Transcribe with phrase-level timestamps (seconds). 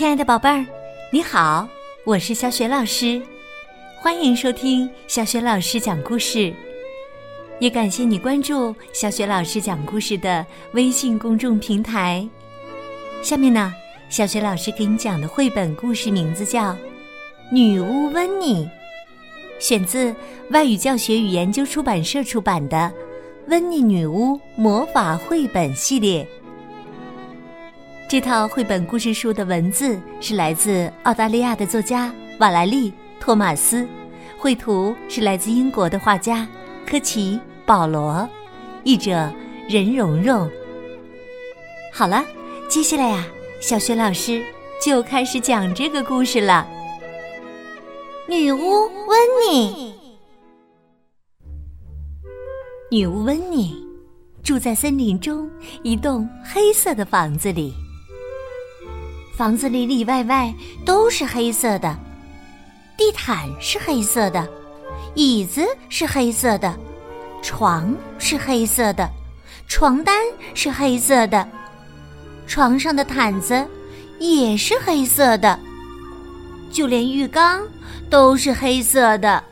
[0.00, 0.64] 亲爱的宝贝儿，
[1.12, 1.68] 你好，
[2.04, 3.20] 我是小雪老师，
[4.00, 6.54] 欢迎收听小雪老师讲故事，
[7.58, 12.26] 也感谢你关注小雪老师讲故事的微信公众平台。
[13.22, 13.74] 下面呢，
[14.08, 16.72] 小雪老师给你讲的绘本故事名字叫
[17.52, 18.64] 《女巫温妮》，
[19.58, 20.16] 选自
[20.48, 22.90] 外语教学与研究出版社出版的
[23.50, 26.24] 《温妮女巫魔法绘本系列》。
[28.10, 32.90] 这套绘本故事书的文字是来自澳大利亚的作家瓦莱丽·
[33.20, 33.86] 托马斯，
[34.36, 36.44] 绘图是来自英国的画家
[36.84, 37.34] 科奇·
[37.64, 38.28] 保罗，
[38.82, 39.32] 译者
[39.68, 40.50] 任蓉蓉。
[41.92, 42.24] 好了，
[42.68, 43.24] 接下来呀，
[43.60, 44.42] 小雪老师
[44.84, 46.66] 就开始讲这个故事了。
[48.28, 48.58] 女巫
[49.06, 49.94] 温妮，
[52.90, 53.72] 女巫温妮
[54.42, 55.48] 住在森林中
[55.84, 57.72] 一栋黑色的房子里。
[59.40, 60.52] 房子里里外外
[60.84, 61.96] 都是黑色的，
[62.94, 64.46] 地毯是黑色的，
[65.14, 66.78] 椅子是黑色的，
[67.40, 69.08] 床是黑色的，
[69.66, 70.14] 床单
[70.52, 71.48] 是黑色的，
[72.46, 73.66] 床上的毯子
[74.18, 75.58] 也是黑色的，
[76.70, 77.62] 就连浴缸
[78.10, 79.42] 都是黑色的。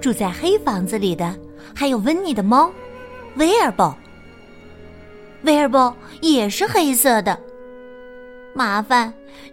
[0.00, 1.38] 住在黑房子里的
[1.74, 2.72] 还有温妮的猫，
[3.36, 3.94] 威尔伯。
[5.42, 7.36] 威尔伯也是黑色的，
[8.54, 9.12] 麻烦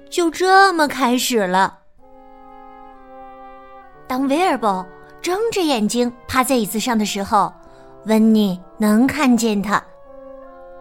[0.09, 1.79] 就这么开始了。
[4.07, 4.85] 当威尔伯
[5.21, 7.53] 睁着眼睛趴在椅子上的时候，
[8.05, 9.81] 温妮能看见他。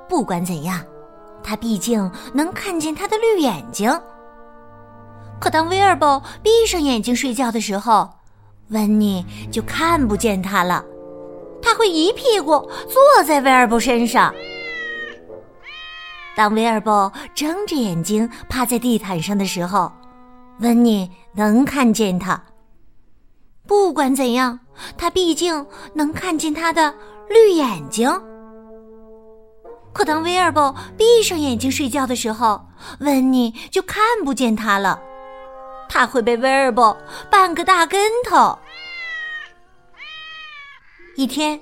[0.08, 0.80] 不管怎样，
[1.42, 3.90] 他毕竟能看见他的绿眼睛。
[5.38, 8.08] 可当威尔伯闭上眼睛睡觉的时候，
[8.70, 10.84] 温妮就看不见他了。
[11.60, 14.34] 他会一屁股坐在威尔伯身上。
[16.38, 19.90] 当威尔伯睁着眼睛趴在地毯上的时候，
[20.60, 22.40] 温妮能看见他。
[23.66, 24.60] 不管怎样，
[24.96, 26.94] 他毕竟能看见他的
[27.28, 28.08] 绿眼睛。
[29.92, 32.64] 可当威尔伯闭上眼睛睡觉的时候，
[33.00, 35.02] 温妮就看不见他了。
[35.88, 36.96] 他会被威尔伯
[37.28, 38.56] 绊个大跟头。
[41.16, 41.60] 一天，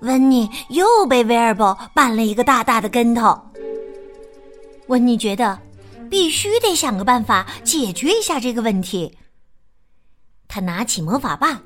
[0.00, 3.38] 温妮又被威尔伯绊了一个大大的跟头。
[4.88, 5.58] 温妮觉得
[6.08, 9.16] 必须得想个办法解决一下这个问题。
[10.48, 11.60] 他拿起魔法棒，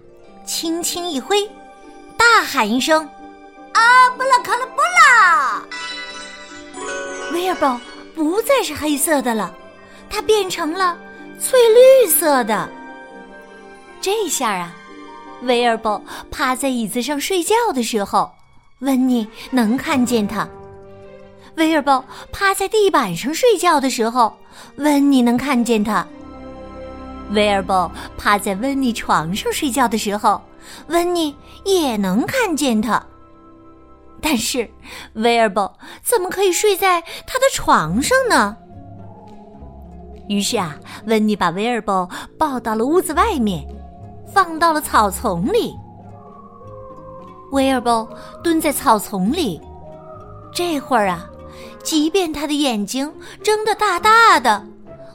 [0.47, 1.47] 轻轻一挥，
[2.17, 3.07] 大喊一声
[3.73, 5.63] ：“啊，布拉卡拉布拉！”
[7.33, 7.81] 威尔伯
[8.15, 9.55] 不再是黑色的了，
[10.09, 10.99] 它变成了
[11.39, 12.69] 翠绿色的。
[14.01, 14.75] 这下啊，
[15.43, 18.33] 威尔伯趴在椅子上睡觉的时候，
[18.79, 20.49] 温妮能看见他。
[21.57, 22.03] 威尔伯
[22.33, 24.33] 趴在地板上睡觉的时候，
[24.77, 26.07] 温妮能看见他；
[27.31, 30.41] 威尔伯趴在温妮床上睡觉的时候，
[30.87, 31.35] 温妮
[31.65, 33.03] 也能看见他。
[34.23, 34.71] 但是，
[35.15, 35.73] 威尔伯
[36.03, 38.57] 怎么可以睡在他的床上呢？
[40.29, 43.67] 于是啊，温妮把威尔伯抱到了屋子外面，
[44.33, 45.75] 放到了草丛里。
[47.53, 48.09] 威尔伯
[48.45, 49.61] 蹲在草丛里，
[50.55, 51.27] 这会儿啊。
[51.83, 54.67] 即便他的眼睛睁得大大的，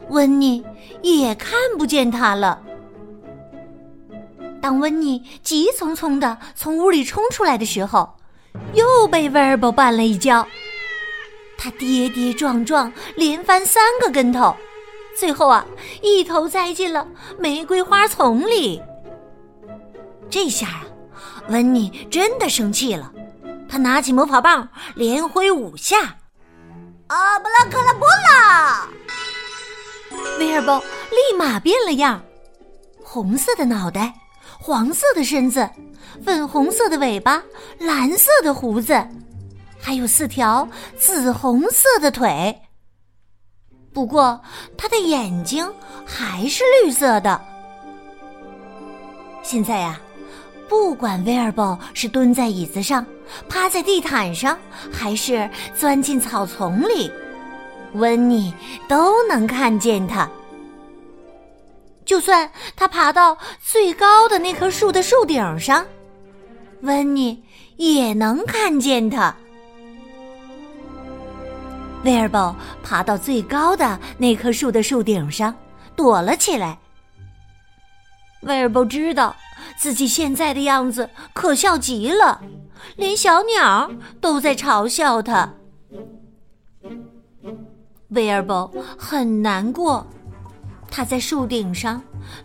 [0.09, 0.63] 温妮
[1.01, 2.61] 也看不见他了。
[4.61, 8.15] 当温妮急匆匆的从屋里冲出来的时候，
[8.73, 10.45] 又被威尔伯绊了一跤。
[11.57, 14.55] 他跌跌撞撞，连翻三个跟头，
[15.17, 15.65] 最后啊，
[16.01, 17.07] 一头栽进了
[17.39, 18.81] 玫瑰花丛里。
[20.29, 20.85] 这下啊，
[21.49, 23.13] 温妮真的生气了，
[23.69, 26.17] 他拿起魔法棒，连挥五下。
[27.07, 28.87] 啊，布拉克拉布拉！
[30.39, 32.21] 威尔伯立马变了样，
[33.03, 34.13] 红色的脑袋，
[34.59, 35.69] 黄色的身子，
[36.23, 37.43] 粉红色的尾巴，
[37.79, 38.93] 蓝色的胡子，
[39.79, 40.67] 还有四条
[40.97, 42.59] 紫红色的腿。
[43.93, 44.41] 不过，
[44.77, 45.71] 他的眼睛
[46.05, 47.39] 还是绿色的。
[49.43, 49.99] 现在呀。
[50.67, 53.05] 不管威尔伯是蹲在椅子上、
[53.47, 54.57] 趴在地毯上，
[54.91, 57.11] 还是钻进草丛里，
[57.93, 58.53] 温妮
[58.87, 60.29] 都能看见他。
[62.05, 65.85] 就算他爬到最高的那棵树的树顶上，
[66.81, 67.43] 温妮
[67.77, 69.35] 也能看见他。
[72.03, 75.55] 威尔伯爬到最高的那棵树的树顶上，
[75.95, 76.77] 躲了起来。
[78.41, 79.35] 威尔伯知道。
[79.77, 82.41] 自己现在的样子可笑极了，
[82.95, 83.91] 连小鸟
[84.21, 85.53] 都在嘲笑他。
[88.09, 90.05] 威尔伯很难过，
[90.89, 92.01] 他在树顶上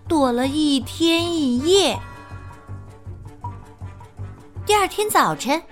[0.09, 1.99] 躲了一天一夜。
[4.67, 5.63] 第二天早晨，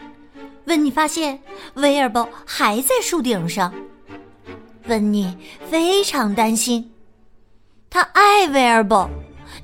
[0.67, 1.41] 温妮发现
[1.75, 3.73] 威尔伯还在树顶上。
[4.87, 5.37] 温妮
[5.69, 6.93] 非常担心，
[7.91, 9.09] 他爱威尔伯，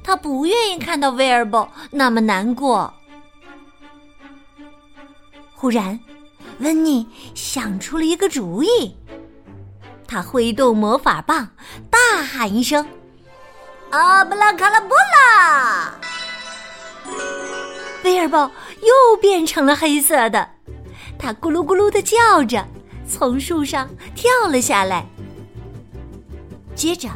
[0.04, 2.92] 他不愿意看到威尔伯那么难过。
[5.54, 5.98] 忽然，
[6.58, 8.94] 温妮想出了一个主意。
[10.06, 11.48] 他挥动魔法棒，
[11.90, 12.86] 大喊一声
[13.90, 15.94] ：“阿布拉卡拉布拉！”
[18.04, 18.50] 威尔伯
[18.82, 20.50] 又变成了黑色的，
[21.18, 22.62] 他咕噜咕噜的叫着，
[23.08, 25.06] 从树上跳了下来。
[26.74, 27.08] 接着，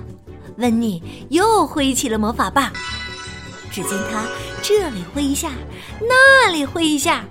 [0.58, 1.00] 温妮
[1.30, 2.70] 又挥起了魔法棒，
[3.70, 4.24] 只见他
[4.60, 5.50] 这里挥一下，
[6.00, 7.24] 那里挥一下，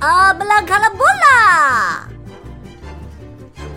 [0.00, 2.08] 阿布拉卡拉布拉！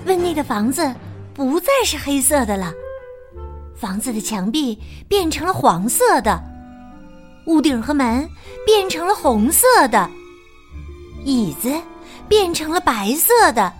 [0.06, 0.92] 温妮的房子
[1.31, 2.74] 不再是黑色的了，
[3.75, 6.42] 房子的墙壁变成了黄色的，
[7.46, 8.28] 屋顶和门
[8.66, 10.10] 变成了红色的，
[11.24, 11.72] 椅子
[12.28, 13.72] 变成了白色的，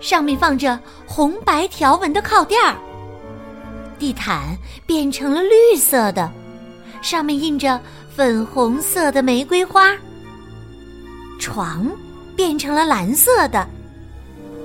[0.00, 2.74] 上面放着红白条纹的靠垫儿，
[3.98, 4.56] 地毯
[4.86, 6.30] 变成了绿色的，
[7.02, 7.80] 上面印着
[8.14, 9.96] 粉红色的玫瑰花，
[11.38, 11.90] 床
[12.36, 13.68] 变成了蓝色的。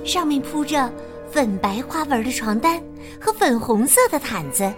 [0.04, 0.90] 上面铺着
[1.30, 2.80] 粉白花纹的床单
[3.20, 4.72] 和粉红色的毯子，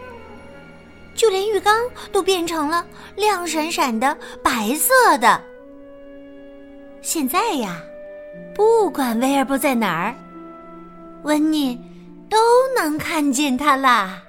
[1.14, 1.78] 就连浴缸
[2.10, 2.84] 都变成了
[3.16, 5.40] 亮闪闪的白色的。
[7.00, 7.80] 现在呀，
[8.54, 10.14] 不管威尔伯在哪儿，
[11.22, 11.78] 温妮
[12.28, 12.36] 都
[12.76, 14.22] 能看见他啦。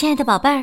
[0.00, 0.62] 亲爱的宝贝儿，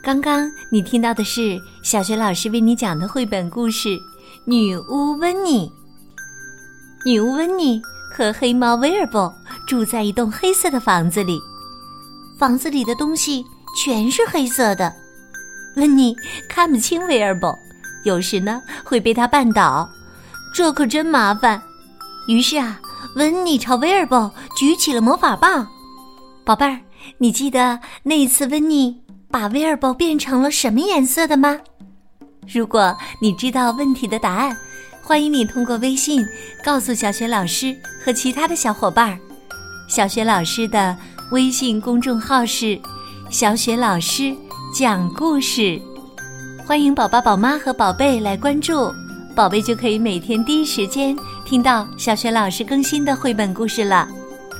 [0.00, 3.88] 刚刚你听到的是小学老师为你讲的绘本故事
[4.44, 5.68] 《女巫温妮》。
[7.04, 7.82] 女巫温妮
[8.14, 9.34] 和黑猫威尔伯
[9.66, 11.36] 住在一栋黑色的房子里，
[12.38, 13.44] 房子里的东西
[13.76, 14.94] 全是黑色的。
[15.74, 16.14] 温妮
[16.48, 17.52] 看不清威尔伯，
[18.04, 19.90] 有时呢会被他绊倒，
[20.54, 21.60] 这可真麻烦。
[22.28, 22.80] 于是啊，
[23.16, 25.66] 温妮朝威尔伯举起了魔法棒，
[26.44, 26.78] 宝贝儿。
[27.18, 29.00] 你记得那一次温妮
[29.30, 31.58] 把威尔伯变成了什么颜色的吗？
[32.52, 34.56] 如果你知道问题的答案，
[35.02, 36.24] 欢迎你通过微信
[36.64, 39.18] 告诉小雪老师和其他的小伙伴儿。
[39.88, 40.96] 小雪老师的
[41.30, 42.78] 微信公众号是
[43.30, 44.34] “小雪老师
[44.74, 45.80] 讲故事”，
[46.66, 48.92] 欢迎宝宝、宝妈和宝贝来关注，
[49.34, 54.08] 宝贝就可以每天第一时间听到小雪老师更新的绘本故事了。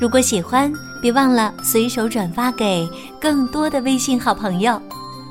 [0.01, 0.73] 如果喜欢，
[1.07, 2.85] 别忘了随手转发给
[3.21, 4.83] 更多的微信好朋友，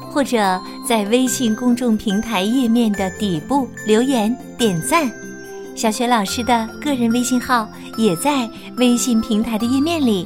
[0.09, 0.57] 或者
[0.87, 5.11] 在微信公众平台页面的底部留言点赞。
[5.75, 7.67] 小雪老师的个人微信号
[7.97, 10.25] 也在微信平台的页面里，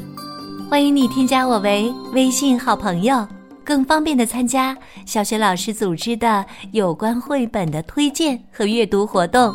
[0.69, 3.27] 欢迎你添加我为微信好朋友，
[3.63, 9.51] 更方便的参加小雪老师组织的有关绘本的推荐和阅读活动。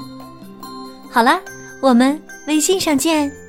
[1.09, 1.39] 好了，
[1.81, 3.44] 我们微信上见。